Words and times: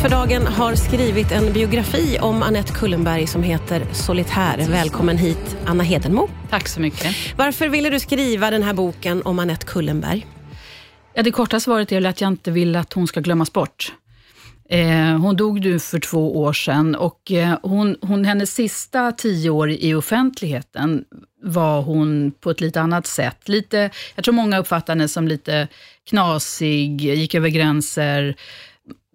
för 0.00 0.08
dagen 0.08 0.46
har 0.46 0.74
skrivit 0.74 1.32
en 1.32 1.52
biografi 1.52 2.18
om 2.20 2.42
Annette 2.42 2.72
Kullenberg 2.72 3.26
som 3.26 3.42
heter 3.42 3.86
Solitär. 3.92 4.66
Välkommen 4.68 5.18
hit, 5.18 5.56
Anna 5.66 5.82
Hedenmo. 5.82 6.28
Tack 6.50 6.68
så 6.68 6.80
mycket. 6.80 7.16
Varför 7.36 7.68
ville 7.68 7.90
du 7.90 8.00
skriva 8.00 8.50
den 8.50 8.62
här 8.62 8.74
boken 8.74 9.22
om 9.22 9.38
Annette 9.38 9.66
Kullenberg? 9.66 10.26
Ja, 11.14 11.22
det 11.22 11.30
korta 11.30 11.60
svaret 11.60 11.92
är 11.92 12.06
att 12.06 12.20
jag 12.20 12.28
inte 12.28 12.50
vill 12.50 12.76
att 12.76 12.92
hon 12.92 13.06
ska 13.06 13.20
glömmas 13.20 13.52
bort. 13.52 13.92
Eh, 14.68 15.18
hon 15.18 15.36
dog 15.36 15.60
nu 15.60 15.78
för 15.78 16.00
två 16.00 16.40
år 16.40 16.52
sedan 16.52 16.94
och 16.94 17.32
eh, 17.32 17.58
hon, 17.62 17.96
hon, 18.02 18.24
hennes 18.24 18.54
sista 18.54 19.12
tio 19.12 19.50
år 19.50 19.70
i 19.70 19.94
offentligheten 19.94 21.04
var 21.42 21.82
hon 21.82 22.32
på 22.40 22.50
ett 22.50 22.60
lite 22.60 22.80
annat 22.80 23.06
sätt. 23.06 23.48
Lite, 23.48 23.90
jag 24.14 24.24
tror 24.24 24.34
många 24.34 24.58
uppfattar 24.58 24.92
henne 24.92 25.08
som 25.08 25.28
lite 25.28 25.68
knasig, 26.10 27.00
gick 27.00 27.34
över 27.34 27.48
gränser, 27.48 28.36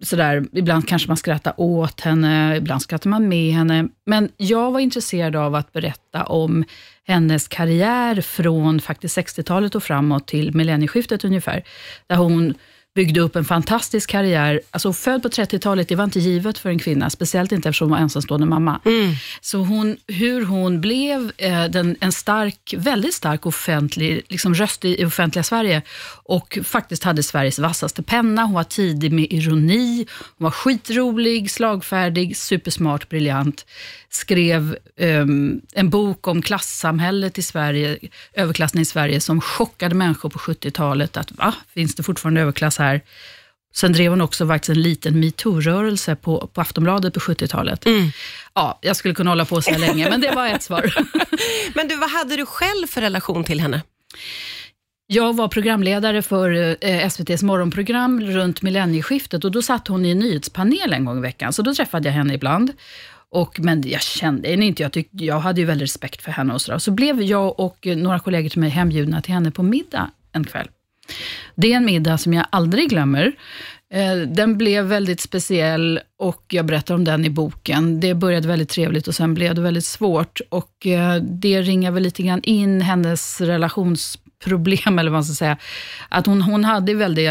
sådär, 0.02 0.44
ibland 0.52 0.88
kanske 0.88 1.08
man 1.08 1.16
skrattar 1.16 1.54
åt 1.56 2.00
henne, 2.00 2.56
ibland 2.56 2.82
skrattar 2.82 3.10
man 3.10 3.28
med 3.28 3.54
henne. 3.54 3.88
Men 4.06 4.28
jag 4.36 4.72
var 4.72 4.80
intresserad 4.80 5.36
av 5.36 5.54
att 5.54 5.72
berätta 5.72 6.24
om 6.24 6.64
hennes 7.06 7.48
karriär 7.48 8.20
från 8.20 8.80
faktiskt 8.80 9.18
60-talet 9.18 9.74
och 9.74 9.82
framåt 9.82 10.26
till 10.26 10.54
millennieskiftet 10.54 11.24
ungefär. 11.24 11.64
Där 12.06 12.16
hon 12.16 12.54
byggde 12.96 13.20
upp 13.20 13.36
en 13.36 13.44
fantastisk 13.44 14.10
karriär. 14.10 14.60
Alltså 14.70 14.92
född 14.92 15.22
på 15.22 15.28
30-talet, 15.28 15.88
det 15.88 15.96
var 15.96 16.04
inte 16.04 16.20
givet 16.20 16.58
för 16.58 16.70
en 16.70 16.78
kvinna, 16.78 17.10
speciellt 17.10 17.52
inte 17.52 17.68
eftersom 17.68 17.88
hon 17.88 17.98
var 17.98 18.02
ensamstående 18.02 18.46
mamma. 18.46 18.80
Mm. 18.84 19.14
Så 19.40 19.58
hon, 19.58 19.96
hur 20.06 20.44
hon 20.44 20.80
blev 20.80 21.32
eh, 21.36 21.64
den, 21.64 21.96
en 22.00 22.12
stark, 22.12 22.74
väldigt 22.76 23.14
stark 23.14 23.46
offentlig 23.46 24.22
liksom 24.28 24.54
röst 24.54 24.84
i, 24.84 25.00
i 25.00 25.04
offentliga 25.04 25.42
Sverige 25.42 25.82
och 26.24 26.58
faktiskt 26.64 27.04
hade 27.04 27.22
Sveriges 27.22 27.58
vassaste 27.58 28.02
penna. 28.02 28.42
Hon 28.42 28.54
var 28.54 28.64
tidig 28.64 29.12
med 29.12 29.26
ironi, 29.30 30.06
hon 30.38 30.44
var 30.44 30.50
skitrolig, 30.50 31.50
slagfärdig, 31.50 32.36
supersmart, 32.36 33.08
briljant. 33.08 33.66
Skrev 34.10 34.76
um, 35.00 35.60
en 35.74 35.90
bok 35.90 36.28
om 36.28 36.42
klassamhället 36.42 37.38
i 37.38 37.42
Sverige, 37.42 37.98
överklassen 38.34 38.80
i 38.80 38.84
Sverige, 38.84 39.20
som 39.20 39.40
chockade 39.40 39.94
människor 39.94 40.28
på 40.28 40.38
70-talet. 40.38 41.16
Att 41.16 41.32
va, 41.32 41.54
finns 41.74 41.94
det 41.94 42.02
fortfarande 42.02 42.40
överklass 42.40 42.78
här? 42.78 42.85
Sen 43.74 43.92
drev 43.92 44.10
hon 44.10 44.20
också 44.20 44.46
faktiskt 44.46 44.68
en 44.68 44.82
liten 44.82 45.20
metoo-rörelse 45.20 46.16
på, 46.16 46.50
på 46.52 46.60
Aftonbladet 46.60 47.14
på 47.14 47.20
70-talet. 47.20 47.86
Mm. 47.86 48.10
Ja, 48.54 48.78
jag 48.82 48.96
skulle 48.96 49.14
kunna 49.14 49.30
hålla 49.30 49.44
på 49.44 49.62
så 49.62 49.78
länge, 49.78 50.10
men 50.10 50.20
det 50.20 50.30
var 50.30 50.46
ett 50.46 50.62
svar. 50.62 50.94
men 51.74 51.88
du, 51.88 51.96
vad 51.96 52.10
hade 52.10 52.36
du 52.36 52.46
själv 52.46 52.86
för 52.86 53.00
relation 53.00 53.44
till 53.44 53.60
henne? 53.60 53.82
Jag 55.06 55.36
var 55.36 55.48
programledare 55.48 56.22
för 56.22 56.76
eh, 56.80 57.06
SVTs 57.06 57.42
morgonprogram 57.42 58.20
runt 58.20 58.62
millennieskiftet 58.62 59.44
och 59.44 59.50
då 59.52 59.62
satt 59.62 59.88
hon 59.88 60.06
i 60.06 60.10
en 60.10 60.18
nyhetspanel 60.18 60.92
en 60.92 61.04
gång 61.04 61.18
i 61.18 61.20
veckan, 61.20 61.52
så 61.52 61.62
då 61.62 61.74
träffade 61.74 62.08
jag 62.08 62.12
henne 62.12 62.34
ibland. 62.34 62.72
Och, 63.30 63.60
men 63.60 63.88
jag 63.88 64.02
kände 64.02 64.48
henne 64.48 64.66
inte, 64.66 64.82
jag, 64.82 64.92
tyckte, 64.92 65.24
jag 65.24 65.40
hade 65.40 65.60
ju 65.60 65.66
väldigt 65.66 65.84
respekt 65.84 66.22
för 66.22 66.32
henne 66.32 66.54
och 66.54 66.62
så, 66.62 66.80
så 66.80 66.90
blev 66.90 67.22
jag 67.22 67.60
och 67.60 67.86
några 67.86 68.18
kollegor 68.18 68.48
till 68.48 68.60
mig 68.60 68.70
hembjudna 68.70 69.22
till 69.22 69.34
henne 69.34 69.50
på 69.50 69.62
middag 69.62 70.10
en 70.32 70.44
kväll. 70.44 70.68
Det 71.54 71.72
är 71.72 71.76
en 71.76 71.84
middag 71.84 72.18
som 72.18 72.32
jag 72.32 72.46
aldrig 72.50 72.90
glömmer. 72.90 73.32
Eh, 73.92 74.16
den 74.16 74.58
blev 74.58 74.84
väldigt 74.84 75.20
speciell 75.20 76.00
och 76.18 76.44
jag 76.48 76.66
berättar 76.66 76.94
om 76.94 77.04
den 77.04 77.24
i 77.24 77.30
boken. 77.30 78.00
Det 78.00 78.14
började 78.14 78.48
väldigt 78.48 78.68
trevligt 78.68 79.08
och 79.08 79.14
sen 79.14 79.34
blev 79.34 79.54
det 79.54 79.60
väldigt 79.60 79.84
svårt. 79.84 80.40
Och 80.48 80.86
eh, 80.86 81.22
det 81.22 81.62
ringar 81.62 81.90
väl 81.90 82.02
lite 82.02 82.22
grann 82.22 82.42
in 82.42 82.80
hennes 82.80 83.40
relationsproblem, 83.40 84.98
eller 84.98 85.10
vad 85.10 85.16
man 85.16 85.24
ska 85.24 85.34
säga. 85.34 85.56
Att 86.08 86.26
hon, 86.26 86.42
hon 86.42 86.64
hade 86.64 86.94
väldigt, 86.94 87.30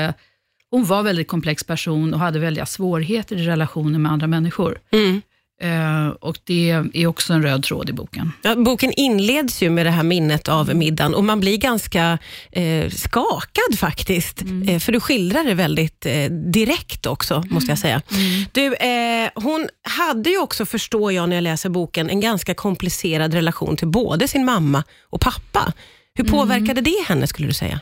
hon 0.72 0.86
var 0.86 1.00
en 1.00 1.06
väldigt 1.06 1.28
komplex 1.28 1.64
person 1.64 2.14
och 2.14 2.20
hade 2.20 2.40
väldiga 2.40 2.66
svårigheter 2.66 3.36
i 3.36 3.46
relationer 3.46 4.00
med 4.00 4.12
andra 4.12 4.28
människor. 4.28 4.78
Mm. 4.92 5.22
Uh, 5.64 6.08
och 6.08 6.38
Det 6.44 6.70
är 6.94 7.08
också 7.08 7.34
en 7.34 7.44
röd 7.44 7.64
tråd 7.64 7.90
i 7.90 7.94
boken. 7.94 8.32
Ja, 8.42 8.56
boken 8.56 8.92
inleds 8.98 9.64
ju 9.64 9.70
med 9.70 9.86
det 9.86 9.90
här 9.90 10.04
minnet 10.04 10.50
av 10.50 10.76
middagen 10.76 11.14
och 11.16 11.24
man 11.24 11.40
blir 11.40 11.58
ganska 11.58 12.18
eh, 12.52 12.90
skakad 12.90 13.80
faktiskt. 13.80 14.42
Mm. 14.42 14.70
Eh, 14.70 14.80
för 14.80 14.92
du 14.92 15.00
skildrar 15.00 15.44
det 15.44 15.54
väldigt 15.54 16.06
eh, 16.06 16.26
direkt 16.32 17.06
också, 17.06 17.44
måste 17.50 17.72
jag 17.72 17.80
säga. 17.80 18.02
Mm. 18.12 18.46
Du, 18.52 18.76
eh, 18.76 19.30
hon 19.36 19.68
hade 19.82 20.30
ju 20.30 20.38
också, 20.38 20.66
förstår 20.66 21.12
jag 21.12 21.30
när 21.30 21.36
jag 21.36 21.44
läser 21.44 21.70
boken, 21.70 22.10
en 22.10 22.20
ganska 22.20 22.54
komplicerad 22.54 23.34
relation 23.34 23.78
till 23.78 23.88
både 23.88 24.28
sin 24.28 24.46
mamma 24.46 24.84
och 25.10 25.22
pappa. 25.22 25.74
Hur 26.16 26.26
mm. 26.26 26.40
påverkade 26.40 26.80
mm. 26.80 26.84
det 26.84 27.06
henne, 27.08 27.28
skulle 27.28 27.48
du 27.48 27.54
säga? 27.54 27.80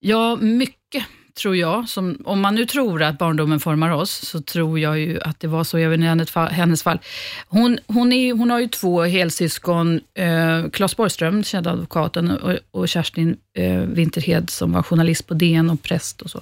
Ja, 0.00 0.36
mycket 0.36 1.04
tror 1.34 1.56
jag. 1.56 1.88
Som, 1.88 2.18
om 2.24 2.40
man 2.40 2.54
nu 2.54 2.66
tror 2.66 3.02
att 3.02 3.18
barndomen 3.18 3.60
formar 3.60 3.90
oss, 3.90 4.10
så 4.10 4.40
tror 4.40 4.78
jag 4.78 4.98
ju 4.98 5.20
att 5.20 5.40
det 5.40 5.48
var 5.48 5.64
så 5.64 5.78
även 5.78 6.02
i 6.02 6.06
hennes 6.50 6.82
fall. 6.82 6.98
Hon, 7.48 7.78
hon, 7.86 8.12
är, 8.12 8.32
hon 8.32 8.50
har 8.50 8.60
ju 8.60 8.68
två 8.68 9.02
helsyskon, 9.02 10.00
eh, 10.14 10.70
Claes 10.72 10.96
Borgström, 10.96 11.44
kända 11.44 11.70
advokaten, 11.70 12.30
och, 12.30 12.58
och 12.70 12.88
Kerstin 12.88 13.36
eh, 13.56 13.80
Winterhed, 13.80 14.50
som 14.50 14.72
var 14.72 14.82
journalist 14.82 15.26
på 15.26 15.34
DN 15.34 15.70
och 15.70 15.82
präst 15.82 16.22
och 16.22 16.30
så. 16.30 16.40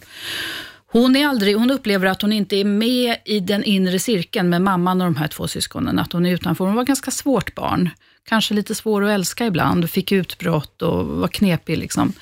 Hon, 0.93 1.17
är 1.17 1.27
aldrig, 1.27 1.57
hon 1.57 1.71
upplever 1.71 2.07
att 2.07 2.23
hon 2.23 2.33
inte 2.33 2.57
är 2.57 2.65
med 2.65 3.17
i 3.25 3.41
den 3.41 3.65
inre 3.65 3.99
cirkeln 3.99 4.49
med 4.49 4.63
mamman 4.63 5.01
och 5.01 5.05
de 5.05 5.17
här 5.17 5.29
två 5.29 5.49
syskonen, 5.49 5.99
att 5.99 6.13
hon 6.13 6.27
är 6.27 6.33
utanför. 6.33 6.65
Hon 6.65 6.75
var 6.75 6.85
ganska 6.85 7.11
svårt 7.11 7.55
barn, 7.55 7.91
kanske 8.29 8.55
lite 8.55 8.75
svår 8.75 9.05
att 9.05 9.11
älska 9.11 9.47
ibland, 9.47 9.91
fick 9.91 10.13
utbrott 10.13 10.83
och 10.83 11.07
var 11.07 11.29
knepig. 11.29 11.79
Liksom. 11.79 12.13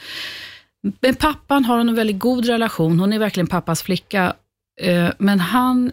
Med 1.01 1.19
pappan 1.19 1.65
har 1.65 1.79
hon 1.79 1.89
en 1.89 1.95
väldigt 1.95 2.19
god 2.19 2.47
relation. 2.47 3.01
Hon 3.01 3.13
är 3.13 3.19
verkligen 3.19 3.47
pappas 3.47 3.83
flicka. 3.83 4.35
Eh, 4.81 5.11
men 5.19 5.41
han 5.41 5.93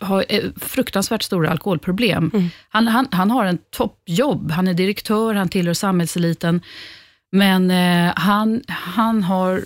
har 0.00 0.24
fruktansvärt 0.60 1.22
stora 1.22 1.50
alkoholproblem. 1.50 2.30
Mm. 2.34 2.48
Han, 2.68 2.88
han, 2.88 3.08
han 3.10 3.30
har 3.30 3.44
en 3.44 3.58
toppjobb. 3.70 4.50
Han 4.50 4.68
är 4.68 4.74
direktör, 4.74 5.34
han 5.34 5.48
tillhör 5.48 5.74
samhällseliten. 5.74 6.60
Men 7.32 7.70
eh, 7.70 8.12
han, 8.16 8.62
han, 8.68 9.22
har, 9.22 9.64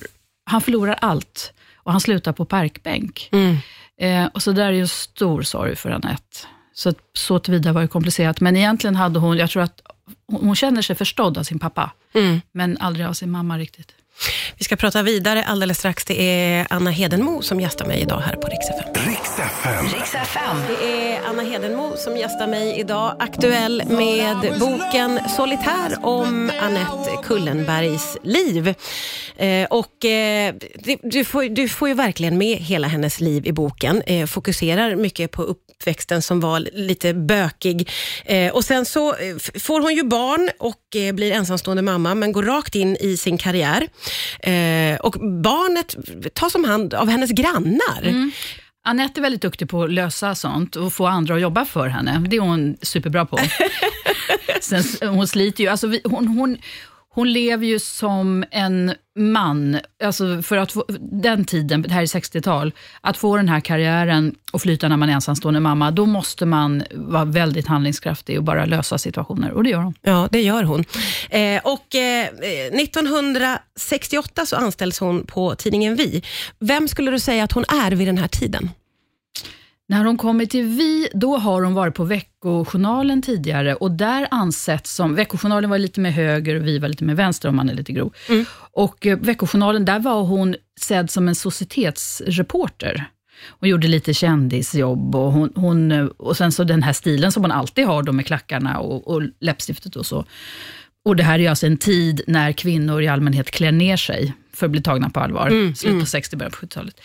han 0.51 0.61
förlorar 0.61 0.99
allt 1.01 1.53
och 1.75 1.93
han 1.93 2.01
slutar 2.01 2.33
på 2.33 2.45
parkbänk. 2.45 3.29
Mm. 3.33 3.57
Eh, 4.01 4.31
och 4.35 4.43
så 4.43 4.53
där 4.53 4.73
är 4.73 4.81
en 4.81 4.89
stor 4.89 5.43
sorg 5.43 5.77
för 5.77 5.91
Anette. 5.91 6.39
Så, 6.79 6.95
så 7.13 7.39
tillvida 7.39 7.73
var 7.73 7.83
det 7.83 7.89
komplicerat. 7.89 8.41
Men 8.41 8.57
egentligen 8.57 8.97
hade 8.97 9.19
hon, 9.19 9.39
jag 9.39 9.51
tror 9.51 9.63
att 9.63 9.81
hon 10.29 10.57
känner 10.57 10.83
sig 10.83 10.97
förstådd 10.97 11.39
av 11.39 11.43
sin 11.43 11.59
pappa, 11.59 11.91
mm. 12.15 12.41
men 12.53 12.79
aldrig 12.79 13.07
av 13.07 13.13
sin 13.13 13.31
mamma 13.31 13.59
riktigt. 13.59 13.93
Vi 14.59 14.65
ska 14.65 14.77
prata 14.77 15.03
vidare 15.03 15.45
alldeles 15.45 15.79
strax. 15.79 16.05
Det 16.05 16.23
är 16.23 16.67
Anna 16.71 16.91
Hedenmo 16.91 17.43
som 17.43 17.61
gästar 17.61 17.87
mig 17.87 18.01
idag 18.01 18.21
här 18.21 18.37
på 18.37 18.49
Rix 18.49 18.69
FM. 18.69 19.09
Rix 19.09 19.39
FM. 19.39 19.85
Rix 19.85 20.15
FM. 20.15 20.57
Det 20.69 21.13
är 21.13 21.21
Anna 21.29 21.43
Hedenmo 21.43 21.93
som 21.97 22.17
gästar 22.17 22.47
mig 22.47 22.81
idag, 22.81 23.17
aktuell 23.19 23.83
med 23.87 24.59
boken 24.61 25.21
Solitär 25.37 25.99
om 26.03 26.51
Annette 26.63 27.11
Kullenbergs 27.25 28.17
liv. 28.23 28.75
Eh, 29.37 29.67
och 29.71 30.05
eh, 30.05 30.55
du, 31.03 31.25
får, 31.25 31.43
du 31.43 31.69
får 31.69 31.89
ju 31.89 31.95
verkligen 31.95 32.39
med 32.39 32.59
hela 32.59 32.89
hennes 32.89 33.21
liv 33.21 33.47
i 33.47 33.53
boken. 33.53 34.03
Eh, 34.07 34.27
fokuserar 34.27 34.97
mycket 34.97 35.31
på 35.31 35.43
uppväxten 35.43 36.23
som 36.23 36.41
var 36.41 36.61
lite 36.61 37.15
bökig. 37.15 37.91
Och 38.53 38.65
Sen 38.65 38.85
så 38.85 39.15
får 39.61 39.81
hon 39.81 39.95
ju 39.95 40.03
barn 40.03 40.51
och 40.59 41.15
blir 41.15 41.33
ensamstående 41.33 41.83
mamma, 41.83 42.15
men 42.15 42.33
går 42.33 42.43
rakt 42.43 42.75
in 42.75 42.97
i 42.97 43.17
sin 43.17 43.39
karriär. 43.39 43.89
Och 45.01 45.13
barnet 45.43 45.97
tas 46.35 46.55
om 46.55 46.65
hand 46.65 46.95
av 46.95 47.09
hennes 47.09 47.31
grannar. 47.31 48.03
Mm. 48.03 48.31
Anette 48.85 49.21
är 49.21 49.23
väldigt 49.23 49.43
duktig 49.43 49.69
på 49.69 49.83
att 49.83 49.93
lösa 49.93 50.35
sånt 50.35 50.77
och 50.77 50.93
få 50.93 51.07
andra 51.07 51.35
att 51.35 51.41
jobba 51.41 51.65
för 51.65 51.89
henne. 51.89 52.25
Det 52.29 52.37
är 52.37 52.41
hon 52.41 52.77
superbra 52.83 53.27
på. 53.27 53.39
Sen, 54.61 54.83
hon 55.09 55.29
sliter 55.29 55.65
ju, 55.65 55.71
alltså 55.71 55.87
vi, 55.87 56.01
hon, 56.05 56.29
hon, 56.29 56.59
hon 57.17 57.33
lever 57.33 57.67
ju 57.67 57.79
som 57.79 58.45
en 58.51 58.95
man, 59.19 59.81
alltså 60.05 60.43
för 60.43 60.57
att 60.57 60.73
få, 60.73 60.85
den 61.23 61.45
tiden, 61.45 61.83
det 61.83 61.93
här 61.93 62.03
är 62.03 62.07
60-tal, 62.07 62.73
att 63.01 63.17
få 63.17 63.37
den 63.37 63.49
här 63.49 63.61
karriären 63.61 64.35
och 64.53 64.63
flyta 64.63 64.89
när 64.89 64.97
man 64.97 65.09
är 65.09 65.13
ensamstående 65.13 65.61
mamma, 65.61 65.91
då 65.91 66.07
måste 66.07 66.47
man 66.47 66.83
vara 66.95 67.25
väldigt 67.25 67.67
handlingskraftig 67.67 68.39
och 68.39 68.45
bara 68.45 68.65
lösa 68.65 68.99
situationer. 68.99 69.51
Och 69.53 69.65
det 69.65 69.71
gör 69.71 69.81
hon. 69.81 69.95
Ja, 70.03 70.29
det 70.33 70.43
gör 70.43 70.63
hon. 70.63 70.85
Eh, 71.31 71.61
och 71.65 71.95
eh, 71.95 72.29
1968 72.81 74.47
så 74.47 74.57
anställs 74.57 75.01
hon 75.01 75.27
på 75.27 75.55
tidningen 75.55 75.97
Vi. 75.97 76.23
Vem 76.59 76.89
skulle 76.89 77.11
du 77.11 77.19
säga 77.19 77.45
att 77.45 77.53
hon 77.53 77.65
är 77.69 77.91
vid 77.91 78.09
den 78.09 78.19
här 78.19 78.29
tiden? 78.29 78.71
När 79.89 80.05
hon 80.05 80.17
kommer 80.17 80.47
till 80.47 80.65
Vi, 80.65 81.09
då 81.15 81.37
har 81.37 81.63
hon 81.63 81.75
varit 81.75 81.95
på 81.95 82.05
Veckojournalen 82.05 83.23
tidigare 83.23 83.75
och 83.75 83.91
där 83.91 84.29
ansetts 84.31 84.95
som, 84.95 85.15
Veckojournalen 85.15 85.71
var 85.71 85.79
lite 85.79 86.01
mer 86.01 86.11
höger 86.11 86.55
och 86.55 86.67
Vi 86.67 86.79
var 86.79 86.89
lite 86.89 87.05
mer 87.05 87.15
vänster 87.15 87.49
om 87.49 87.57
man 87.57 87.71
är 87.71 87.75
lite 87.75 87.93
grov. 87.93 88.15
Mm. 88.29 88.45
Och 88.73 89.07
eh, 89.07 89.19
Veckojournalen, 89.19 89.85
där 89.85 89.99
var 89.99 90.23
hon 90.23 90.55
sedd 90.81 91.11
som 91.11 91.29
en 91.29 91.35
societetsreporter. 91.35 93.05
Hon 93.61 93.69
gjorde 93.69 93.89
lite 93.89 94.15
kändisjobb 94.15 95.15
och, 95.15 95.33
hon, 95.33 95.53
hon, 95.55 96.09
och 96.09 96.37
sen 96.37 96.53
så 96.53 96.65
den 96.65 96.83
här 96.83 96.93
stilen 96.93 97.33
som 97.33 97.43
hon 97.43 97.53
alltid 97.53 97.87
har 97.87 98.03
då 98.03 98.13
med 98.13 98.27
klackarna 98.27 98.79
och, 98.79 99.09
och 99.09 99.23
läppstiftet 99.41 99.97
och 99.97 100.07
så. 100.07 100.25
Och 101.05 101.17
det 101.17 101.23
här 101.23 101.39
är 101.39 101.51
alltså 101.51 101.67
en 101.67 101.77
tid 101.77 102.21
när 102.27 102.53
kvinnor 102.53 103.03
i 103.03 103.09
allmänhet 103.09 103.51
klär 103.51 103.73
ner 103.73 103.97
sig 103.97 104.33
för 104.53 104.67
att 104.67 104.73
bli 104.73 104.83
tagna 104.83 105.11
på 105.11 105.21
allvar. 105.21 105.47
Mm, 105.47 105.75
Slut 105.75 105.91
på 105.91 105.95
mm. 105.95 106.07
60, 106.07 106.37
början 106.37 106.51
på 106.51 106.67
70-talet. 106.67 107.01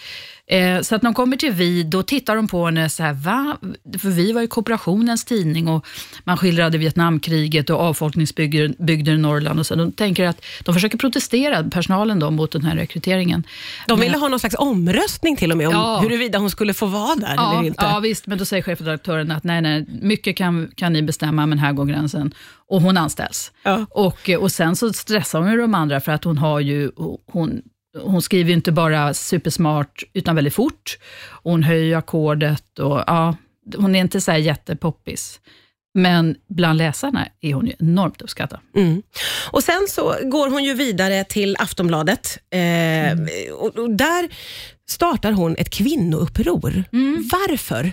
Eh, 0.52 0.82
så 0.82 0.96
att 0.96 1.02
de 1.02 1.14
kommer 1.14 1.38
till 1.38 1.52
Vi, 1.52 1.84
då 1.84 2.04
tittar 2.04 2.36
de 2.36 2.48
på 2.48 2.66
henne 2.66 2.90
så 2.90 3.04
här, 3.04 3.14
va? 3.14 3.58
För 4.00 4.10
Vi 4.10 4.32
var 4.32 4.42
ju 4.42 4.48
kooperationens 4.48 5.26
tidning 5.26 5.68
och 5.68 5.88
man 6.24 6.38
skildrade 6.38 6.78
Vietnamkriget 6.78 7.70
och 7.70 7.80
avfolkningsbygder 7.80 9.10
i 9.10 9.18
Norrland. 9.18 9.60
Och 9.60 9.66
så. 9.66 9.76
De 9.76 9.92
tänker 9.92 10.28
att 10.28 10.46
de 10.64 10.74
försöker 10.74 10.98
protestera, 10.98 11.64
personalen 11.64 12.20
då, 12.20 12.32
mot 12.32 12.52
den 12.52 12.64
här 12.64 12.76
rekryteringen. 12.76 13.44
De 13.88 14.00
ville 14.00 14.12
men, 14.12 14.22
ha 14.22 14.28
någon 14.28 14.40
slags 14.40 14.56
omröstning 14.60 15.36
till 15.36 15.52
och 15.52 15.58
med 15.58 15.68
om 15.68 15.74
ja, 15.74 16.00
huruvida 16.00 16.40
hon 16.40 16.50
skulle 16.50 16.74
få 16.74 16.86
vara 16.86 17.16
där 17.16 17.34
ja, 17.36 17.54
eller 17.54 17.68
inte. 17.68 17.84
Ja, 17.84 18.00
visst, 18.00 18.28
men 18.28 18.38
då 18.38 18.46
säger 18.46 18.64
chefredaktören 18.64 19.32
att 19.32 19.44
nej, 19.44 19.62
nej, 19.62 19.86
mycket 20.02 20.38
kan, 20.38 20.72
kan 20.76 20.94
ni 20.94 21.02
bestämma, 21.02 21.46
men 21.46 21.60
här 21.60 21.74
går 21.74 21.86
gränsen. 21.86 22.34
Och 22.68 22.82
hon 22.82 22.98
anställs. 22.98 23.52
Ja. 23.64 23.86
Och, 23.90 24.30
och 24.40 24.52
sen 24.52 24.76
så 24.76 24.94
stressar 24.94 25.40
hon 25.40 25.52
ju 25.52 25.58
de 25.58 25.76
andra 25.76 26.00
för 26.02 26.12
att 26.12 26.24
hon 26.24 26.38
har 26.38 26.60
ju, 26.60 26.92
hon, 27.32 27.62
hon 27.98 28.22
skriver 28.22 28.50
ju 28.50 28.56
inte 28.56 28.72
bara 28.72 29.14
supersmart, 29.14 30.04
utan 30.14 30.36
väldigt 30.36 30.56
fort. 30.56 30.98
Hon 31.44 31.64
höjer 31.64 31.98
ackordet 31.98 32.80
och 32.80 33.04
ja, 33.08 33.36
hon 33.78 33.96
är 33.96 34.00
inte 34.00 34.22
så 34.22 34.32
här 34.32 34.38
jättepoppis. 34.38 35.40
Men 35.94 36.36
bland 36.50 36.78
läsarna 36.78 37.28
är 37.42 37.54
hon 37.54 37.68
ju 37.68 37.74
enormt 37.80 38.22
uppskattad. 38.22 38.60
Mm. 38.76 39.02
Och 39.52 39.64
Sen 39.64 39.88
så 39.90 40.16
går 40.24 40.50
hon 40.50 40.64
ju 40.64 40.74
vidare 40.74 41.24
till 41.24 41.56
Aftonbladet. 41.60 42.38
Eh, 42.50 43.12
mm. 43.12 43.28
och, 43.54 43.78
och, 43.78 43.90
där 43.90 44.30
startar 44.90 45.32
hon 45.32 45.56
ett 45.56 45.70
kvinnouppror. 45.70 46.84
Mm. 46.94 47.30
Varför? 47.32 47.92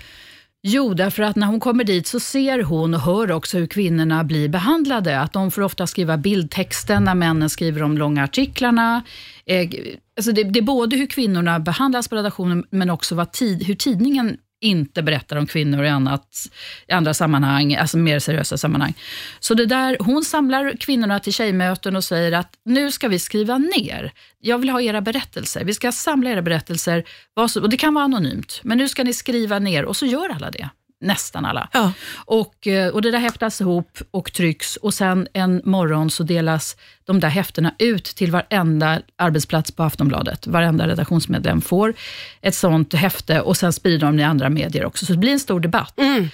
Jo, 0.63 0.95
därför 0.95 1.23
att 1.23 1.37
när 1.37 1.47
hon 1.47 1.61
kommer 1.61 1.85
dit 1.85 2.07
så 2.07 2.21
ser 2.21 2.63
hon 2.63 2.95
och 2.95 3.01
hör 3.01 3.33
också 3.33 3.59
hur 3.59 3.67
kvinnorna 3.67 4.25
blir 4.25 4.49
behandlade. 4.49 5.21
Att 5.21 5.33
de 5.33 5.51
får 5.51 5.63
ofta 5.63 5.87
skriva 5.87 6.17
bildtexten 6.17 7.05
när 7.05 7.15
männen 7.15 7.51
skriver 7.51 7.81
de 7.81 7.99
långa 7.99 8.25
artiklarna. 8.25 9.03
Eh, 9.47 9.71
alltså 10.17 10.33
det, 10.33 10.45
det, 10.45 10.59
är 10.59 10.63
både 10.63 10.97
hur 10.97 11.07
kvinnorna 11.07 11.61
behandlas 11.61 12.09
på 12.09 12.17
redaktionen, 12.17 12.65
men 12.71 12.91
också 12.91 13.15
vad 13.15 13.33
tid, 13.33 13.63
hur 13.63 13.75
tidningen 13.75 14.37
inte 14.61 15.03
berättar 15.03 15.37
om 15.37 15.47
kvinnor 15.47 15.85
i, 15.85 15.89
annat, 15.89 16.47
i 16.89 16.93
andra 16.93 17.15
sammanhang, 17.15 17.75
alltså 17.75 17.99
mer 17.99 18.19
seriösa 18.19 18.59
sammanhang. 18.59 18.95
Så 19.41 19.55
det 19.55 19.67
där, 19.67 19.97
hon 20.01 20.25
samlar 20.25 20.77
kvinnorna 20.81 21.21
till 21.21 21.33
tjejmöten 21.33 21.97
och 21.97 22.05
säger 22.05 22.33
att 22.33 22.55
nu 22.65 22.91
ska 22.91 23.09
vi 23.09 23.19
skriva 23.19 23.59
ner. 23.59 24.13
Jag 24.41 24.59
vill 24.59 24.71
ha 24.71 24.81
era 24.81 25.01
berättelser. 25.01 25.65
Vi 25.65 25.75
ska 25.75 25.93
samla 25.93 26.31
era 26.31 26.43
berättelser. 26.43 27.05
Och 27.37 27.71
det 27.71 27.77
kan 27.77 27.95
vara 27.95 28.05
anonymt, 28.05 28.61
men 28.65 28.79
nu 28.79 28.89
ska 28.89 29.05
ni 29.05 29.13
skriva 29.13 29.59
ner 29.59 29.85
och 29.85 29.97
så 29.97 30.07
gör 30.07 30.29
alla 30.29 30.51
det 30.51 30.69
nästan 31.01 31.45
alla. 31.45 31.69
Ja. 31.73 31.93
Och, 32.25 32.67
eh, 32.67 32.89
och 32.89 33.03
Det 33.03 33.11
där 33.11 33.19
häftas 33.19 33.61
ihop 33.61 33.99
och 34.11 34.33
trycks 34.33 34.77
och 34.77 34.95
sen 34.95 35.29
en 35.33 35.63
morgon 35.65 36.11
så 36.11 36.23
delas 36.23 36.77
de 37.05 37.21
där 37.21 37.29
häftena 37.29 37.75
ut 37.79 38.05
till 38.05 38.31
varenda 38.31 39.01
arbetsplats 39.17 39.73
på 39.73 39.83
Aftonbladet. 39.83 40.47
Varenda 40.47 40.89
redaktionsmedlem 40.89 41.61
får 41.61 41.95
ett 42.41 42.55
sånt 42.55 42.95
häfte 42.95 43.41
och 43.41 43.57
sen 43.57 43.73
sprider 43.73 44.07
de 44.07 44.17
det 44.17 44.23
i 44.23 44.25
andra 44.25 44.49
medier 44.49 44.85
också. 44.85 45.07
Så 45.07 45.13
det 45.13 45.19
blir 45.19 45.33
en 45.33 45.41
stor 45.41 45.61
debatt. 45.61 45.99
Mm. 45.99 46.29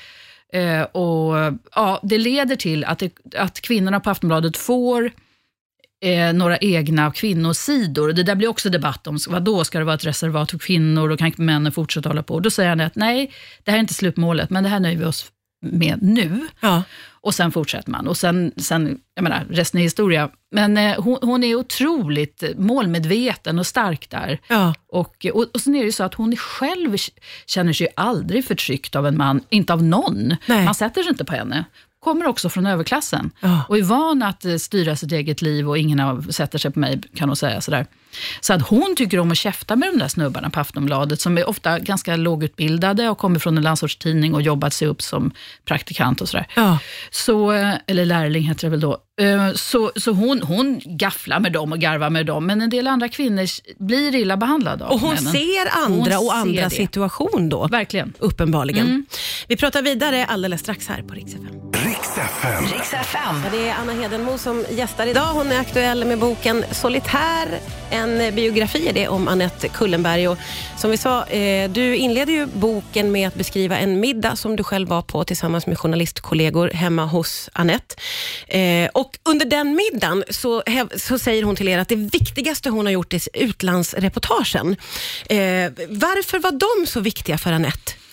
Eh, 0.52 0.82
och 0.82 1.54
ja, 1.74 2.00
Det 2.02 2.18
leder 2.18 2.56
till 2.56 2.84
att, 2.84 2.98
det, 2.98 3.10
att 3.36 3.60
kvinnorna 3.60 4.00
på 4.00 4.10
Aftonbladet 4.10 4.56
får 4.56 5.10
eh, 6.04 6.32
några 6.32 6.58
egna 6.58 7.10
kvinnosidor. 7.10 8.12
Det 8.12 8.22
där 8.22 8.34
blir 8.34 8.48
också 8.48 8.70
debatt 8.70 9.06
om, 9.06 9.18
vad 9.28 9.42
då 9.42 9.64
ska 9.64 9.78
det 9.78 9.84
vara 9.84 9.94
ett 9.94 10.06
reservat 10.06 10.50
för 10.50 10.58
kvinnor 10.58 11.10
och 11.10 11.18
kan 11.18 11.32
männen 11.36 11.72
fortsätta 11.72 12.08
hålla 12.08 12.22
på? 12.22 12.40
Då 12.40 12.50
säger 12.50 12.68
han 12.68 12.80
att 12.80 12.96
nej, 12.96 13.32
det 13.64 13.70
här 13.70 13.78
är 13.78 13.80
inte 13.80 13.94
slutmålet, 13.94 14.50
men 14.50 14.62
det 14.62 14.68
här 14.68 14.80
nöjer 14.80 14.98
vi 14.98 15.04
oss 15.04 15.30
med 15.62 16.02
nu. 16.02 16.46
Ja. 16.60 16.82
Och 17.24 17.34
sen 17.34 17.52
fortsätter 17.52 17.90
man. 17.90 18.06
Och 18.08 18.16
sen, 18.16 18.52
sen 18.56 18.98
jag 19.14 19.22
menar, 19.22 19.46
resten 19.50 19.80
är 19.80 19.84
historia. 19.84 20.30
Men 20.50 20.76
eh, 20.76 21.02
hon, 21.02 21.18
hon, 21.22 21.44
är 21.44 21.54
otroligt 21.54 22.42
målmedveten 22.56 23.58
och 23.58 23.66
stark 23.66 24.10
där. 24.10 24.40
Ja. 24.48 24.74
Och, 24.88 25.26
och, 25.32 25.46
och 25.54 25.60
sen 25.60 25.74
är 25.74 25.84
det 25.84 25.92
så 25.92 26.04
att 26.04 26.14
hon 26.14 26.36
själv 26.36 26.96
känner 27.46 27.72
sig 27.72 27.88
aldrig 27.96 28.44
förtryckt 28.44 28.96
av 28.96 29.06
en 29.06 29.16
man, 29.16 29.40
inte 29.48 29.72
av 29.72 29.82
någon. 29.82 30.36
Nej. 30.46 30.64
Man 30.64 30.74
sätter 30.74 31.02
sig 31.02 31.10
inte 31.10 31.24
på 31.24 31.32
henne 31.32 31.64
kommer 32.04 32.26
också 32.26 32.48
från 32.48 32.66
överklassen 32.66 33.30
ja. 33.40 33.62
och 33.68 33.78
är 33.78 33.82
van 33.82 34.22
att 34.22 34.44
eh, 34.44 34.56
styra 34.56 34.96
sitt 34.96 35.12
eget 35.12 35.42
liv 35.42 35.68
och 35.68 35.78
ingen 35.78 36.00
av 36.00 36.22
sätter 36.30 36.58
sig 36.58 36.70
på 36.70 36.78
mig, 36.78 37.00
kan 37.14 37.28
hon 37.28 37.36
säga. 37.36 37.60
Sådär. 37.60 37.86
Så 38.40 38.52
att 38.52 38.62
hon 38.68 38.94
tycker 38.96 39.18
om 39.18 39.30
att 39.30 39.38
käfta 39.38 39.76
med 39.76 39.88
de 39.92 39.98
där 39.98 40.08
snubbarna 40.08 40.50
på 40.50 40.60
Aftonbladet, 40.60 41.20
som 41.20 41.38
är 41.38 41.48
ofta 41.48 41.78
ganska 41.78 42.16
lågutbildade 42.16 43.08
och 43.08 43.18
kommer 43.18 43.38
från 43.38 43.56
en 43.56 43.62
landsortstidning 43.64 44.34
och 44.34 44.42
jobbat 44.42 44.72
sig 44.74 44.88
upp 44.88 45.02
som 45.02 45.32
praktikant 45.64 46.20
och 46.20 46.28
sådär. 46.28 46.46
Ja. 46.56 46.78
Så, 47.10 47.52
eh, 47.52 47.74
eller 47.86 48.04
lärling 48.04 48.42
heter 48.42 48.62
det 48.66 48.70
väl 48.70 48.80
då. 48.80 48.98
Eh, 49.20 49.52
så, 49.54 49.92
så 49.96 50.12
hon, 50.12 50.42
hon 50.42 50.80
gafflar 50.84 51.40
med 51.40 51.52
dem 51.52 51.72
och 51.72 51.78
garvar 51.78 52.10
med 52.10 52.26
dem, 52.26 52.46
men 52.46 52.62
en 52.62 52.70
del 52.70 52.86
andra 52.86 53.08
kvinnor 53.08 53.46
blir 53.86 54.14
illa 54.14 54.36
behandlade 54.36 54.84
av 54.84 54.90
Och 54.92 55.00
hon 55.00 55.14
männen. 55.14 55.32
ser 55.32 55.84
andra 55.84 56.14
hon 56.16 56.26
och 56.26 56.34
andra 56.34 56.70
situation 56.70 57.48
då. 57.48 57.66
Verkligen. 57.66 58.12
Uppenbarligen. 58.18 58.86
Mm. 58.86 59.06
Vi 59.48 59.56
pratar 59.56 59.82
vidare 59.82 60.24
alldeles 60.24 60.60
strax 60.60 60.88
här 60.88 61.02
på 61.02 61.14
Rix 61.14 61.34
FM. 62.18 62.66
Rix 62.72 62.92
FM. 62.92 63.42
Ja, 63.44 63.50
det 63.52 63.68
är 63.68 63.74
Anna 63.74 63.92
Hedenmo 63.92 64.38
som 64.38 64.64
gästar 64.70 65.06
idag. 65.06 65.26
Hon 65.26 65.52
är 65.52 65.60
aktuell 65.60 66.04
med 66.04 66.18
boken 66.18 66.64
Solitär, 66.70 67.48
en 67.90 68.03
en 68.04 68.34
biografi 68.34 68.88
är 68.88 68.92
det 68.92 69.08
om 69.08 69.28
Annette 69.28 69.68
Kullenberg. 69.68 70.28
Och 70.28 70.38
som 70.78 70.90
vi 70.90 70.96
sa, 70.96 71.26
eh, 71.26 71.70
du 71.70 71.96
inleder 71.96 72.32
ju 72.32 72.46
boken 72.46 73.12
med 73.12 73.28
att 73.28 73.34
beskriva 73.34 73.78
en 73.78 74.00
middag 74.00 74.36
som 74.36 74.56
du 74.56 74.64
själv 74.64 74.88
var 74.88 75.02
på 75.02 75.24
tillsammans 75.24 75.66
med 75.66 75.78
journalistkollegor 75.78 76.70
hemma 76.70 77.04
hos 77.04 77.50
Annette. 77.52 77.94
Eh, 78.48 78.88
och 78.94 79.18
under 79.24 79.46
den 79.46 79.74
middagen 79.74 80.24
så, 80.30 80.62
så 80.96 81.18
säger 81.18 81.42
hon 81.42 81.56
till 81.56 81.68
er 81.68 81.78
att 81.78 81.88
det 81.88 81.96
viktigaste 81.96 82.70
hon 82.70 82.86
har 82.86 82.92
gjort 82.92 83.14
är 83.14 83.20
utlandsreportagen. 83.34 84.76
Eh, 85.26 85.38
varför 85.88 86.38
var 86.38 86.52
de 86.52 86.86
så 86.86 87.00
viktiga 87.00 87.38
för 87.38 87.52
Annette? 87.52 88.03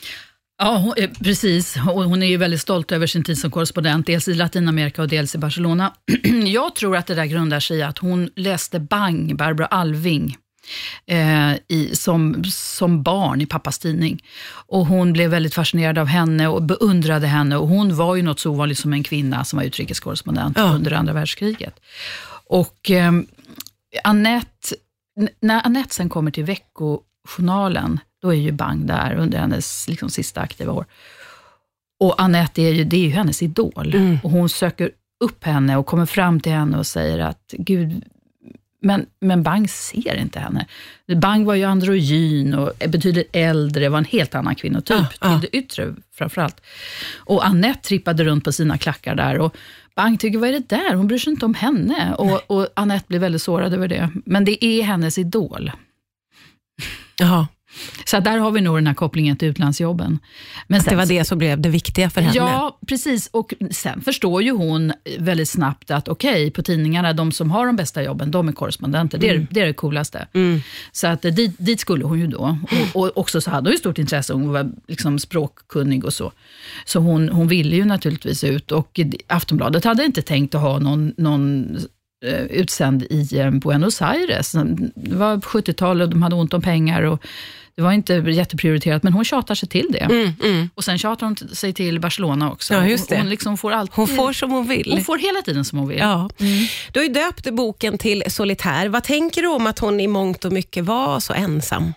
Ja, 0.64 0.94
eh, 0.98 1.10
precis. 1.24 1.78
Hon 1.78 2.24
är 2.24 2.28
ju 2.28 2.38
väldigt 2.38 2.62
stolt 2.62 2.92
över 2.92 3.08
sin 3.08 3.24
tid 3.24 3.38
som 3.38 3.52
korrespondent, 3.52 4.06
dels 4.06 4.28
i 4.28 4.34
Latinamerika 4.34 5.02
och 5.02 5.08
dels 5.08 5.36
i 5.36 5.38
Barcelona. 5.38 5.94
Jag 6.46 6.76
tror 6.76 6.98
att 6.98 7.08
det 7.08 7.16
där 7.16 7.26
grundar 7.26 7.60
sig 7.60 7.78
i 7.78 7.82
att 7.82 7.98
hon 7.98 8.30
läste 8.36 8.80
Bang, 8.80 9.36
Barbro 9.36 9.66
Alving, 9.70 10.38
eh, 11.06 11.54
i, 11.68 11.90
som, 11.94 12.44
som 12.44 13.04
barn 13.04 13.42
i 13.42 13.46
pappas 13.46 13.80
tidning. 13.80 14.24
Och 14.68 14.86
Hon 14.86 15.14
blev 15.14 15.30
väldigt 15.30 15.54
fascinerad 15.54 15.98
av 15.98 16.08
henne 16.08 16.48
och 16.48 16.64
beundrade 16.64 17.28
henne. 17.28 17.58
Och 17.58 17.68
Hon 17.68 17.96
var 17.96 18.16
ju 18.16 18.22
något 18.22 18.40
så 18.40 18.52
ovanligt 18.52 18.80
som 18.80 18.94
en 18.94 19.04
kvinna 19.04 19.46
som 19.46 19.58
var 19.58 19.64
utrikeskorrespondent 19.64 20.58
ja. 20.58 20.64
under 20.64 20.92
andra 20.92 21.14
världskriget. 21.14 21.80
Och 22.46 22.92
eh, 22.92 23.12
Annette, 24.04 24.76
när 25.42 25.66
Annette 25.66 25.96
sen 25.96 26.10
kommer 26.10 26.32
till 26.32 26.44
Veckojournalen, 26.44 28.00
då 28.22 28.34
är 28.34 28.38
ju 28.38 28.52
Bang 28.52 28.88
där 28.88 29.16
under 29.16 29.38
hennes 29.38 29.88
liksom, 29.88 30.10
sista 30.10 30.42
aktiva 30.42 30.74
år. 30.74 30.86
Och 32.00 32.22
Annette 32.22 32.62
är 32.62 32.74
ju, 32.74 32.84
det 32.84 32.98
är 32.98 33.06
ju 33.06 33.10
hennes 33.10 33.42
idol. 33.42 33.96
Mm. 33.96 34.18
Och 34.24 34.32
hon 34.32 34.50
söker 34.50 34.92
upp 35.24 35.44
henne 35.44 35.78
och 35.78 35.86
kommer 35.86 36.06
fram 36.06 36.40
till 36.40 36.52
henne 36.52 36.78
och 36.78 36.88
säger 36.88 37.20
att, 37.20 37.54
gud, 37.58 38.04
men, 38.82 39.06
men 39.20 39.44
Bang 39.44 39.70
ser 39.70 40.16
inte 40.16 40.40
henne. 40.40 40.68
Bang 41.16 41.46
var 41.46 41.56
ju 41.56 41.64
androgyn 41.64 42.54
och 42.54 42.72
betydligt 42.88 43.30
äldre, 43.34 43.90
var 43.90 43.98
en 43.98 44.06
helt 44.06 44.36
annan 44.36 44.56
kvinnotyp, 44.56 44.98
ah, 44.98 45.06
till 45.06 45.18
ah. 45.20 45.40
det 45.42 45.58
yttre 45.58 45.96
framförallt. 46.14 46.62
Och 47.18 47.46
Annette 47.46 47.88
trippade 47.88 48.24
runt 48.24 48.44
på 48.44 48.52
sina 48.52 48.78
klackar 48.78 49.16
där. 49.16 49.40
Och 49.40 49.58
Bang 49.96 50.20
tycker, 50.20 50.40
vad 50.40 50.50
är 50.50 50.54
det 50.54 50.70
där? 50.70 50.94
Hon 50.94 51.08
bryr 51.08 51.18
sig 51.18 51.34
inte 51.34 51.46
om 51.46 51.54
henne. 51.54 52.14
Och, 52.14 52.52
och 52.52 52.68
Annette 52.74 53.06
blir 53.08 53.20
väldigt 53.20 53.42
sårad 53.42 53.74
över 53.74 53.88
det. 53.88 54.10
Men 54.26 54.46
det 54.46 54.66
är 54.66 54.84
hennes 54.84 55.18
idol. 55.18 55.72
Jaha. 57.18 57.48
Så 58.06 58.20
där 58.20 58.38
har 58.38 58.52
vi 58.52 58.62
nog 58.62 58.78
den 58.78 58.88
här 58.88 58.94
kopplingen 58.94 59.38
till 59.38 59.48
utlandsjobben. 59.48 60.20
Men 60.68 60.82
sen, 60.82 60.92
det 60.92 60.98
var 60.98 61.06
det 61.06 61.26
som 61.26 61.38
blev 61.38 61.62
det 61.62 61.70
viktiga 61.70 62.10
för 62.10 62.22
henne? 62.22 62.36
Ja, 62.36 62.80
precis. 62.88 63.28
Och 63.28 63.54
sen 63.72 64.02
förstår 64.02 64.44
ju 64.44 64.52
hon 64.52 64.94
väldigt 65.20 65.50
snabbt 65.50 65.92
att 65.92 66.08
okej, 66.08 66.32
okay, 66.32 66.52
på 66.52 66.62
tidningarna, 66.62 67.14
de 67.14 67.32
som 67.32 67.52
har 67.52 67.66
de 67.66 67.76
bästa 67.76 68.04
jobben, 68.04 68.32
de 68.32 68.48
är 68.48 68.52
korrespondenter. 68.52 69.18
Mm. 69.18 69.30
Det, 69.30 69.36
är, 69.36 69.48
det 69.52 69.62
är 69.62 69.66
det 69.66 69.74
coolaste. 69.74 70.28
Mm. 70.34 70.62
Så 70.92 71.08
att 71.08 71.26
eh, 71.26 71.34
dit, 71.34 71.56
dit, 71.58 71.80
skulle 71.80 72.06
hon 72.06 72.20
ju 72.20 72.28
då. 72.28 72.58
Och, 72.94 73.02
och 73.02 73.18
också 73.18 73.42
så 73.42 73.52
hade 73.52 73.70
hon 73.70 73.72
ju 73.72 73.78
stort 73.78 73.98
intresse, 73.98 74.34
hon 74.34 74.52
var 74.52 74.72
liksom 74.88 75.20
språkkunnig 75.20 76.06
och 76.06 76.14
så. 76.14 76.32
Så 76.86 77.00
hon, 77.00 77.30
hon 77.30 77.48
ville 77.48 77.76
ju 77.76 77.86
naturligtvis 77.86 78.44
ut. 78.44 78.72
Och 78.72 79.00
Aftonbladet 79.28 79.84
hade 79.84 80.06
inte 80.06 80.22
tänkt 80.22 80.56
att 80.56 80.62
ha 80.62 80.80
någon, 80.80 81.14
någon 81.18 81.78
utsänd 82.50 83.04
i 83.04 83.38
eh, 83.38 83.52
Buenos 83.52 84.02
Aires. 84.02 84.52
Det 84.96 85.16
var 85.16 85.38
70-tal 85.38 86.02
och 86.02 86.10
de 86.10 86.22
hade 86.24 86.36
ont 86.36 86.54
om 86.54 86.62
pengar. 86.62 87.02
Och 87.02 87.24
det 87.76 87.82
var 87.82 87.92
inte 87.92 88.14
jätteprioriterat, 88.14 89.04
men 89.04 89.14
hon 89.14 89.26
tjatar 89.26 89.56
sig 89.56 89.70
till 89.70 89.88
det. 89.90 90.00
Mm, 90.00 90.34
mm. 90.44 90.70
Och 90.76 90.84
sen 90.84 90.98
tjatar 90.98 91.26
hon 91.26 91.36
sig 91.38 91.74
till 91.74 92.00
Barcelona 92.00 92.52
också. 92.52 92.74
Ja, 92.74 92.88
just 92.88 93.10
det. 93.10 93.18
Hon, 93.18 93.30
liksom 93.30 93.58
får 93.58 93.72
alltid, 93.72 93.96
hon 93.96 94.08
får 94.08 94.34
som 94.34 94.52
hon 94.52 94.68
vill. 94.68 94.92
Hon 94.92 95.04
får 95.04 95.18
hela 95.18 95.42
tiden 95.42 95.66
som 95.66 95.80
hon 95.80 95.88
vill. 95.88 96.00
Ja. 96.00 96.30
Mm. 96.40 96.66
Du 96.92 97.00
har 97.00 97.06
ju 97.06 97.14
döpt 97.14 97.52
boken 97.52 97.98
till 97.98 98.24
Solitär. 98.28 98.88
Vad 98.88 99.04
tänker 99.04 99.42
du 99.42 99.48
om 99.48 99.68
att 99.68 99.80
hon 99.80 100.00
i 100.00 100.08
mångt 100.08 100.46
och 100.46 100.52
mycket 100.52 100.86
var 100.86 101.20
så 101.20 101.34
ensam? 101.34 101.94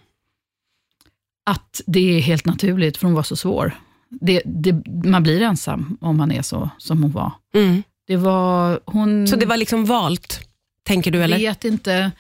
Att 1.51 1.81
det 1.87 2.17
är 2.17 2.21
helt 2.21 2.47
naturligt, 2.47 2.97
för 2.97 3.07
hon 3.07 3.15
var 3.15 3.23
så 3.23 3.37
svår. 3.37 3.77
Det, 4.09 4.43
det, 4.45 4.83
man 5.09 5.23
blir 5.23 5.43
ensam 5.43 5.99
om 6.01 6.17
man 6.17 6.33
är 6.33 6.43
så 6.43 6.71
som 6.79 7.03
hon 7.03 7.13
var. 7.13 7.33
Mm. 7.55 7.83
Det 8.07 8.17
var 8.17 8.81
hon... 8.85 9.29
Så 9.29 9.37
det 9.37 9.47
var 9.47 9.57
liksom 9.57 9.85
valt, 9.85 10.49
tänker 10.83 11.11
du? 11.11 11.23
eller? 11.23 11.39
Vet 11.39 11.65
inte. 11.65 12.11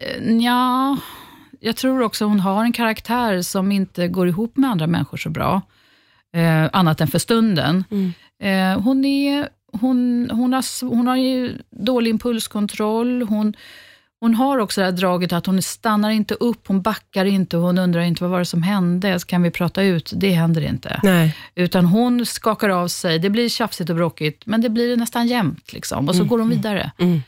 Eh, 0.00 0.36
ja 0.36 0.96
jag 1.60 1.76
tror 1.76 2.02
också 2.02 2.24
hon 2.24 2.40
har 2.40 2.64
en 2.64 2.72
karaktär 2.72 3.42
som 3.42 3.72
inte 3.72 4.08
går 4.08 4.28
ihop 4.28 4.56
med 4.56 4.70
andra 4.70 4.86
människor 4.86 5.16
så 5.16 5.30
bra, 5.30 5.62
eh, 6.36 6.68
annat 6.72 7.00
än 7.00 7.08
för 7.08 7.18
stunden. 7.18 7.84
Mm. 7.90 8.12
Eh, 8.42 8.82
hon, 8.82 9.04
är, 9.04 9.48
hon, 9.72 10.30
hon, 10.30 10.52
har, 10.52 10.86
hon 10.88 11.06
har 11.06 11.16
ju 11.16 11.58
dålig 11.70 12.10
impulskontroll, 12.10 13.22
hon, 13.22 13.56
hon 14.20 14.34
har 14.34 14.58
också 14.58 14.80
det 14.80 14.84
här 14.84 14.92
draget 14.92 15.32
att 15.32 15.46
hon 15.46 15.62
stannar 15.62 16.10
inte 16.10 16.34
upp, 16.34 16.68
hon 16.68 16.82
backar 16.82 17.24
inte, 17.24 17.56
hon 17.56 17.78
undrar 17.78 18.00
inte 18.00 18.22
vad 18.22 18.30
var 18.30 18.38
det 18.38 18.44
som 18.44 18.62
hände, 18.62 19.18
kan 19.26 19.42
vi 19.42 19.50
prata 19.50 19.82
ut? 19.82 20.12
Det 20.16 20.30
händer 20.30 20.62
inte. 20.62 21.00
Nej. 21.02 21.36
Utan 21.54 21.86
hon 21.86 22.26
skakar 22.26 22.68
av 22.68 22.88
sig, 22.88 23.18
det 23.18 23.30
blir 23.30 23.48
tjafsigt 23.48 23.90
och 23.90 23.96
bråkigt, 23.96 24.46
men 24.46 24.60
det 24.60 24.68
blir 24.68 24.96
nästan 24.96 25.26
jämnt. 25.26 25.72
Liksom, 25.72 26.08
och 26.08 26.14
så 26.14 26.20
mm. 26.20 26.28
går 26.28 26.38
hon 26.38 26.48
vidare. 26.48 26.92
Mm. 26.98 27.22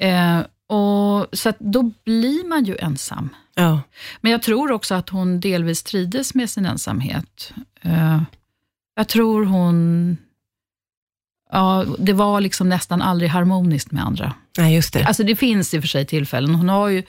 Eh, 0.00 0.46
och, 0.76 1.26
så 1.32 1.52
då 1.58 1.82
blir 2.04 2.48
man 2.48 2.64
ju 2.64 2.76
ensam. 2.76 3.28
Ja. 3.54 3.80
Men 4.20 4.32
jag 4.32 4.42
tror 4.42 4.72
också 4.72 4.94
att 4.94 5.08
hon 5.08 5.40
delvis 5.40 5.82
trides 5.82 6.34
med 6.34 6.50
sin 6.50 6.66
ensamhet. 6.66 7.52
Eh, 7.80 8.22
jag 8.94 9.08
tror 9.08 9.44
hon... 9.44 10.16
Ja, 11.52 11.84
det 11.98 12.12
var 12.12 12.40
liksom 12.40 12.68
nästan 12.68 13.02
aldrig 13.02 13.30
harmoniskt 13.30 13.92
med 13.92 14.04
andra. 14.04 14.34
Nej, 14.58 14.74
just 14.74 14.94
det. 14.94 15.04
Alltså 15.04 15.22
det 15.22 15.36
finns 15.36 15.74
i 15.74 15.78
och 15.78 15.82
för 15.82 15.88
sig 15.88 16.06
tillfällen. 16.06 16.54
Hon 16.54 16.68
har 16.68 16.88
ju 16.88 17.02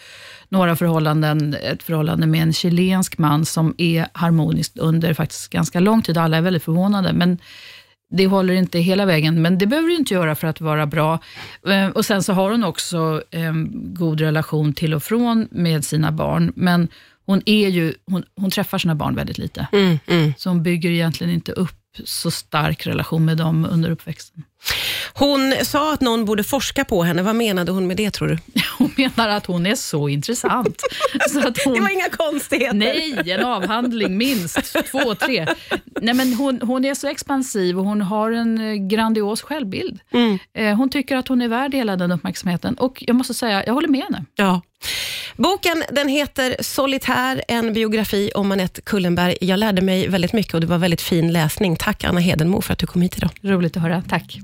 några 0.50 0.76
förhållanden, 0.76 1.56
ett 1.64 1.84
förhållande 1.84 2.28
med 2.28 2.42
en 2.42 2.54
chilensk 2.54 3.18
man 3.18 3.46
som 3.46 3.76
är 3.78 4.08
harmoniskt 4.14 4.78
under 4.78 5.14
faktiskt 5.14 5.50
ganska 5.50 5.80
lång 5.80 6.02
tid. 6.02 6.18
Alla 6.18 6.38
är 6.38 6.42
väldigt 6.42 6.64
förvånade, 6.64 7.14
men 7.14 7.38
det 8.12 8.28
håller 8.28 8.54
inte 8.54 8.80
hela 8.80 9.06
vägen, 9.06 9.42
men 9.42 9.58
det 9.58 9.68
behöver 9.68 9.90
det 9.90 9.96
inte 9.96 10.14
göra 10.14 10.36
för 10.36 10.48
att 10.48 10.62
vara 10.62 10.86
bra. 10.86 11.20
Eh, 11.68 11.88
och 11.88 12.06
Sen 12.06 12.24
så 12.24 12.34
har 12.34 12.52
hon 12.52 12.64
också 12.64 13.24
en 13.32 13.46
ehm, 13.46 13.94
god 13.94 14.20
relation 14.20 14.74
till 14.74 14.94
och 14.94 15.04
från 15.04 15.48
med 15.52 15.86
sina 15.86 16.12
barn, 16.12 16.54
men 16.56 16.88
hon, 17.26 17.42
är 17.46 17.70
ju, 17.70 17.94
hon, 18.06 18.24
hon 18.36 18.52
träffar 18.52 18.78
sina 18.78 18.96
barn 18.96 19.16
väldigt 19.16 19.38
lite. 19.38 19.68
Mm, 19.72 20.00
mm. 20.08 20.34
Så 20.38 20.50
hon 20.50 20.64
bygger 20.64 20.90
egentligen 20.90 21.34
inte 21.34 21.52
upp 21.52 21.83
så 22.06 22.32
stark 22.32 22.88
relation 22.88 23.26
med 23.26 23.38
dem 23.38 23.66
under 23.66 23.90
uppväxten. 23.90 24.44
Hon 25.14 25.54
sa 25.64 25.94
att 25.94 26.02
någon 26.02 26.26
borde 26.26 26.44
forska 26.44 26.86
på 26.86 27.04
henne. 27.04 27.22
Vad 27.22 27.36
menade 27.36 27.72
hon 27.72 27.88
med 27.88 27.98
det 27.98 28.12
tror 28.12 28.28
du? 28.28 28.38
Hon 28.78 28.94
menar 28.98 29.30
att 29.30 29.46
hon 29.46 29.66
är 29.66 29.76
så 29.76 30.10
intressant. 30.10 30.82
så 31.30 31.48
att 31.48 31.64
hon, 31.66 31.74
det 31.74 31.82
var 31.82 31.90
inga 31.90 32.10
konstigheter. 32.10 32.74
Nej, 32.74 33.32
en 33.32 33.46
avhandling 33.46 34.18
minst. 34.18 34.76
Två, 34.92 35.16
tre. 35.16 35.48
Nej, 36.02 36.14
men 36.14 36.34
hon, 36.34 36.60
hon 36.62 36.86
är 36.86 36.96
så 36.96 37.08
expansiv 37.08 37.80
och 37.80 37.86
hon 37.86 38.02
har 38.02 38.32
en 38.32 38.58
eh, 38.58 38.74
grandios 38.74 39.42
självbild. 39.42 40.00
Mm. 40.14 40.40
Eh, 40.58 40.76
hon 40.76 40.90
tycker 40.90 41.16
att 41.18 41.28
hon 41.28 41.42
är 41.42 41.48
värd 41.48 41.74
hela 41.74 41.96
den 41.96 42.12
uppmärksamheten 42.12 42.76
och 42.76 43.04
jag 43.08 43.16
måste 43.16 43.34
säga, 43.34 43.66
jag 43.66 43.74
håller 43.74 43.88
med 43.88 44.04
henne. 44.04 44.26
Ja. 44.36 44.62
Boken 45.36 45.84
den 45.92 46.08
heter 46.08 46.56
Solitär, 46.60 47.44
en 47.48 47.74
biografi 47.74 48.32
om 48.36 48.52
Anette 48.52 48.82
Kullenberg. 48.82 49.38
Jag 49.42 49.60
lärde 49.60 49.82
mig 49.82 50.08
väldigt 50.08 50.34
mycket 50.34 50.54
och 50.54 50.62
det 50.62 50.68
var 50.68 50.78
väldigt 50.78 51.02
fin 51.02 51.34
läsning. 51.34 51.76
Tack 51.76 52.04
Anna 52.04 52.20
Hedenmo 52.20 52.62
för 52.62 52.74
att 52.74 52.80
du 52.80 52.88
kom 52.88 53.02
hit 53.02 53.18
idag. 53.18 53.30
Roligt 53.42 53.78
att 53.78 53.84
höra. 53.84 54.04
Tack. 54.10 54.42